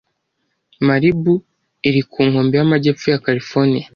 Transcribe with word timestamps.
Malibu 0.87 1.33
iri 1.87 2.01
ku 2.11 2.19
nkombe 2.29 2.53
y’amajyepfo 2.59 3.05
ya 3.13 3.21
California. 3.25 3.85